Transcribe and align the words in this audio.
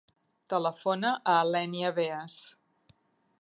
Telefona 0.53 1.11
a 1.33 1.35
l'Ènia 1.51 1.93
Beas. 2.01 2.39